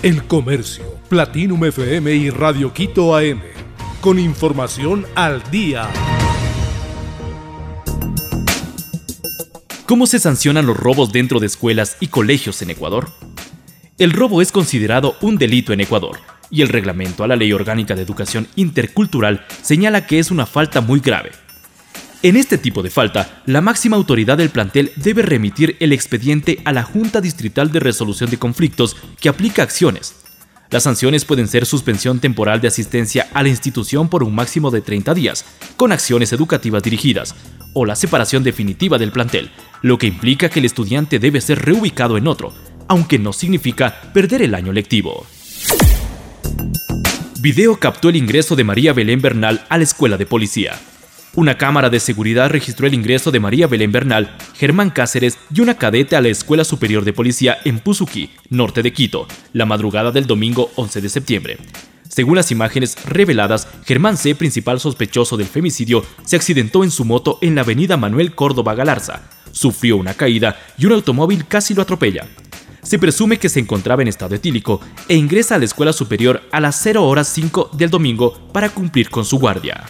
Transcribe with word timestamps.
El 0.00 0.22
Comercio, 0.28 0.84
Platinum 1.08 1.64
FM 1.64 2.14
y 2.14 2.30
Radio 2.30 2.72
Quito 2.72 3.16
AM. 3.16 3.40
Con 4.00 4.20
información 4.20 5.04
al 5.16 5.42
día. 5.50 5.88
¿Cómo 9.86 10.06
se 10.06 10.20
sancionan 10.20 10.66
los 10.66 10.76
robos 10.76 11.10
dentro 11.10 11.40
de 11.40 11.46
escuelas 11.46 11.96
y 11.98 12.06
colegios 12.06 12.62
en 12.62 12.70
Ecuador? 12.70 13.10
El 13.98 14.12
robo 14.12 14.40
es 14.40 14.52
considerado 14.52 15.16
un 15.20 15.36
delito 15.36 15.72
en 15.72 15.80
Ecuador 15.80 16.20
y 16.48 16.62
el 16.62 16.68
reglamento 16.68 17.24
a 17.24 17.26
la 17.26 17.34
Ley 17.34 17.52
Orgánica 17.52 17.96
de 17.96 18.02
Educación 18.02 18.46
Intercultural 18.54 19.44
señala 19.62 20.06
que 20.06 20.20
es 20.20 20.30
una 20.30 20.46
falta 20.46 20.80
muy 20.80 21.00
grave. 21.00 21.32
En 22.20 22.36
este 22.36 22.58
tipo 22.58 22.82
de 22.82 22.90
falta, 22.90 23.42
la 23.46 23.60
máxima 23.60 23.96
autoridad 23.96 24.38
del 24.38 24.50
plantel 24.50 24.90
debe 24.96 25.22
remitir 25.22 25.76
el 25.78 25.92
expediente 25.92 26.58
a 26.64 26.72
la 26.72 26.82
Junta 26.82 27.20
Distrital 27.20 27.70
de 27.70 27.78
Resolución 27.78 28.28
de 28.28 28.38
Conflictos 28.38 28.96
que 29.20 29.28
aplica 29.28 29.62
acciones. 29.62 30.16
Las 30.68 30.82
sanciones 30.82 31.24
pueden 31.24 31.46
ser 31.46 31.64
suspensión 31.64 32.18
temporal 32.18 32.60
de 32.60 32.66
asistencia 32.66 33.28
a 33.34 33.44
la 33.44 33.50
institución 33.50 34.08
por 34.08 34.24
un 34.24 34.34
máximo 34.34 34.72
de 34.72 34.80
30 34.80 35.14
días, 35.14 35.44
con 35.76 35.92
acciones 35.92 36.32
educativas 36.32 36.82
dirigidas, 36.82 37.36
o 37.72 37.86
la 37.86 37.94
separación 37.94 38.42
definitiva 38.42 38.98
del 38.98 39.12
plantel, 39.12 39.52
lo 39.82 39.96
que 39.96 40.08
implica 40.08 40.48
que 40.48 40.58
el 40.58 40.64
estudiante 40.64 41.20
debe 41.20 41.40
ser 41.40 41.64
reubicado 41.64 42.16
en 42.18 42.26
otro, 42.26 42.52
aunque 42.88 43.20
no 43.20 43.32
significa 43.32 44.10
perder 44.12 44.42
el 44.42 44.56
año 44.56 44.72
lectivo. 44.72 45.24
Video 47.40 47.78
captó 47.78 48.08
el 48.08 48.16
ingreso 48.16 48.56
de 48.56 48.64
María 48.64 48.92
Belén 48.92 49.22
Bernal 49.22 49.64
a 49.68 49.78
la 49.78 49.84
escuela 49.84 50.16
de 50.16 50.26
policía. 50.26 50.74
Una 51.34 51.56
cámara 51.56 51.90
de 51.90 52.00
seguridad 52.00 52.50
registró 52.50 52.86
el 52.86 52.94
ingreso 52.94 53.30
de 53.30 53.38
María 53.38 53.66
Belén 53.66 53.92
Bernal, 53.92 54.36
Germán 54.54 54.90
Cáceres 54.90 55.38
y 55.54 55.60
una 55.60 55.76
cadete 55.76 56.16
a 56.16 56.20
la 56.20 56.28
Escuela 56.28 56.64
Superior 56.64 57.04
de 57.04 57.12
Policía 57.12 57.58
en 57.64 57.78
Puzuquí, 57.78 58.30
norte 58.48 58.82
de 58.82 58.92
Quito, 58.92 59.28
la 59.52 59.66
madrugada 59.66 60.10
del 60.10 60.26
domingo 60.26 60.70
11 60.76 61.00
de 61.00 61.08
septiembre. 61.08 61.58
Según 62.08 62.36
las 62.36 62.50
imágenes 62.50 62.96
reveladas, 63.04 63.68
Germán 63.84 64.16
C., 64.16 64.34
principal 64.34 64.80
sospechoso 64.80 65.36
del 65.36 65.46
femicidio, 65.46 66.04
se 66.24 66.34
accidentó 66.34 66.82
en 66.82 66.90
su 66.90 67.04
moto 67.04 67.38
en 67.42 67.54
la 67.54 67.60
avenida 67.60 67.96
Manuel 67.96 68.34
Córdoba 68.34 68.74
Galarza. 68.74 69.22
Sufrió 69.52 69.96
una 69.96 70.14
caída 70.14 70.58
y 70.78 70.86
un 70.86 70.92
automóvil 70.92 71.46
casi 71.46 71.74
lo 71.74 71.82
atropella. 71.82 72.26
Se 72.82 72.98
presume 72.98 73.38
que 73.38 73.50
se 73.50 73.60
encontraba 73.60 74.02
en 74.02 74.08
estado 74.08 74.34
etílico 74.34 74.80
e 75.08 75.14
ingresa 75.14 75.56
a 75.56 75.58
la 75.58 75.66
escuela 75.66 75.92
superior 75.92 76.42
a 76.50 76.60
las 76.60 76.80
0 76.82 77.04
horas 77.04 77.28
5 77.28 77.70
del 77.74 77.90
domingo 77.90 78.48
para 78.52 78.70
cumplir 78.70 79.10
con 79.10 79.24
su 79.24 79.38
guardia. 79.38 79.84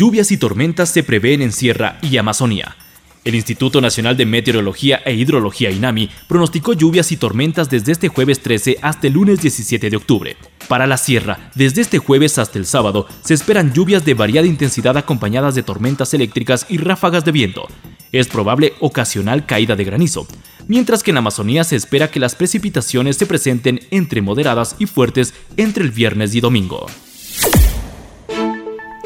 Lluvias 0.00 0.32
y 0.32 0.38
tormentas 0.38 0.88
se 0.88 1.02
prevén 1.02 1.42
en 1.42 1.52
Sierra 1.52 1.98
y 2.00 2.16
Amazonía. 2.16 2.74
El 3.22 3.34
Instituto 3.34 3.82
Nacional 3.82 4.16
de 4.16 4.24
Meteorología 4.24 5.02
e 5.04 5.12
Hidrología 5.12 5.70
INAMI 5.70 6.08
pronosticó 6.26 6.72
lluvias 6.72 7.12
y 7.12 7.18
tormentas 7.18 7.68
desde 7.68 7.92
este 7.92 8.08
jueves 8.08 8.40
13 8.40 8.78
hasta 8.80 9.08
el 9.08 9.12
lunes 9.12 9.42
17 9.42 9.90
de 9.90 9.96
octubre. 9.98 10.38
Para 10.68 10.86
la 10.86 10.96
sierra, 10.96 11.50
desde 11.54 11.82
este 11.82 11.98
jueves 11.98 12.38
hasta 12.38 12.58
el 12.58 12.64
sábado, 12.64 13.06
se 13.22 13.34
esperan 13.34 13.74
lluvias 13.74 14.06
de 14.06 14.14
variada 14.14 14.46
intensidad 14.46 14.96
acompañadas 14.96 15.54
de 15.54 15.64
tormentas 15.64 16.14
eléctricas 16.14 16.64
y 16.70 16.78
ráfagas 16.78 17.26
de 17.26 17.32
viento. 17.32 17.68
Es 18.10 18.26
probable 18.26 18.72
ocasional 18.80 19.44
caída 19.44 19.76
de 19.76 19.84
granizo, 19.84 20.26
mientras 20.66 21.02
que 21.02 21.10
en 21.10 21.18
Amazonía 21.18 21.62
se 21.62 21.76
espera 21.76 22.10
que 22.10 22.20
las 22.20 22.36
precipitaciones 22.36 23.18
se 23.18 23.26
presenten 23.26 23.80
entre 23.90 24.22
moderadas 24.22 24.76
y 24.78 24.86
fuertes 24.86 25.34
entre 25.58 25.84
el 25.84 25.90
viernes 25.90 26.34
y 26.34 26.40
domingo. 26.40 26.86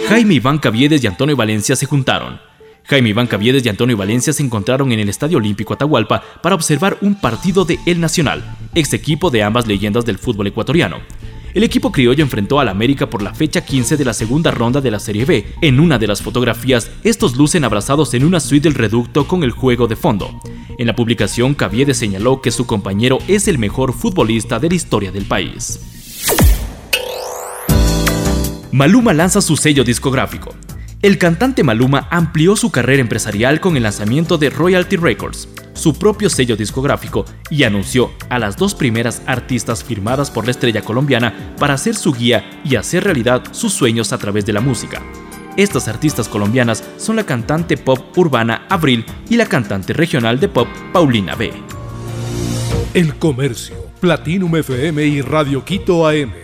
Jaime 0.08 0.34
Iván 0.34 0.58
Caviedes 0.58 1.02
y 1.02 1.06
Antonio 1.06 1.34
Valencia 1.34 1.76
se 1.76 1.86
juntaron. 1.86 2.38
Jaime 2.84 3.08
Iván 3.08 3.26
Caviedes 3.26 3.64
y 3.64 3.70
Antonio 3.70 3.96
Valencia 3.96 4.34
se 4.34 4.42
encontraron 4.42 4.92
en 4.92 5.00
el 5.00 5.08
Estadio 5.08 5.38
Olímpico 5.38 5.72
Atahualpa 5.72 6.22
para 6.42 6.54
observar 6.54 6.98
un 7.00 7.18
partido 7.18 7.64
de 7.64 7.78
El 7.86 8.00
Nacional, 8.00 8.44
ex 8.74 8.92
equipo 8.92 9.30
de 9.30 9.42
ambas 9.42 9.66
leyendas 9.66 10.04
del 10.04 10.18
fútbol 10.18 10.48
ecuatoriano. 10.48 10.98
El 11.54 11.62
equipo 11.62 11.90
criollo 11.90 12.22
enfrentó 12.22 12.60
al 12.60 12.68
América 12.68 13.08
por 13.08 13.22
la 13.22 13.32
fecha 13.32 13.64
15 13.64 13.96
de 13.96 14.04
la 14.04 14.12
segunda 14.12 14.50
ronda 14.50 14.82
de 14.82 14.90
la 14.90 14.98
Serie 14.98 15.24
B. 15.24 15.46
En 15.62 15.80
una 15.80 15.98
de 15.98 16.08
las 16.08 16.20
fotografías, 16.20 16.90
estos 17.02 17.36
lucen 17.36 17.64
abrazados 17.64 18.12
en 18.12 18.24
una 18.24 18.40
suite 18.40 18.68
del 18.68 18.74
reducto 18.74 19.26
con 19.26 19.42
el 19.42 19.52
juego 19.52 19.86
de 19.86 19.96
fondo. 19.96 20.38
En 20.76 20.86
la 20.86 20.96
publicación, 20.96 21.54
Caviedes 21.54 21.96
señaló 21.96 22.42
que 22.42 22.50
su 22.50 22.66
compañero 22.66 23.18
es 23.28 23.48
el 23.48 23.58
mejor 23.58 23.94
futbolista 23.94 24.58
de 24.58 24.68
la 24.68 24.74
historia 24.74 25.12
del 25.12 25.24
país. 25.24 25.80
Maluma 28.74 29.12
lanza 29.12 29.40
su 29.40 29.56
sello 29.56 29.84
discográfico. 29.84 30.52
El 31.00 31.16
cantante 31.16 31.62
Maluma 31.62 32.08
amplió 32.10 32.56
su 32.56 32.72
carrera 32.72 33.02
empresarial 33.02 33.60
con 33.60 33.76
el 33.76 33.84
lanzamiento 33.84 34.36
de 34.36 34.50
Royalty 34.50 34.96
Records, 34.96 35.48
su 35.74 35.96
propio 35.96 36.28
sello 36.28 36.56
discográfico, 36.56 37.24
y 37.50 37.62
anunció 37.62 38.10
a 38.30 38.40
las 38.40 38.56
dos 38.56 38.74
primeras 38.74 39.22
artistas 39.26 39.84
firmadas 39.84 40.32
por 40.32 40.44
la 40.46 40.50
estrella 40.50 40.82
colombiana 40.82 41.54
para 41.56 41.78
ser 41.78 41.94
su 41.94 42.12
guía 42.12 42.50
y 42.64 42.74
hacer 42.74 43.04
realidad 43.04 43.44
sus 43.52 43.72
sueños 43.72 44.12
a 44.12 44.18
través 44.18 44.44
de 44.44 44.54
la 44.54 44.60
música. 44.60 45.00
Estas 45.56 45.86
artistas 45.86 46.28
colombianas 46.28 46.82
son 46.96 47.14
la 47.14 47.24
cantante 47.24 47.76
pop 47.76 48.00
urbana 48.18 48.66
Abril 48.68 49.04
y 49.30 49.36
la 49.36 49.46
cantante 49.46 49.92
regional 49.92 50.40
de 50.40 50.48
pop 50.48 50.66
Paulina 50.92 51.36
B. 51.36 51.52
El 52.92 53.14
Comercio, 53.20 53.76
Platinum 54.00 54.56
FM 54.56 55.06
y 55.06 55.20
Radio 55.20 55.64
Quito 55.64 56.08
AM 56.08 56.43